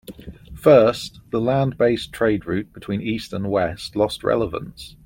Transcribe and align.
First, 0.55 1.19
the 1.29 1.39
land 1.39 1.77
based 1.77 2.11
trade 2.11 2.47
route 2.47 2.73
between 2.73 3.03
east 3.03 3.33
and 3.33 3.51
west 3.51 3.95
lost 3.95 4.23
relevance. 4.23 4.95